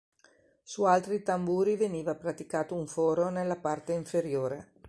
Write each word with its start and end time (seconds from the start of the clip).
Su 0.63 0.85
altri 0.85 1.21
tamburi 1.21 1.75
veniva 1.75 2.15
praticato 2.15 2.73
un 2.73 2.87
foro 2.87 3.29
nella 3.29 3.57
parte 3.57 3.93
inferiore. 3.93 4.69